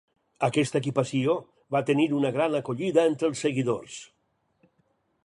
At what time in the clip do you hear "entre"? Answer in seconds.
3.11-3.29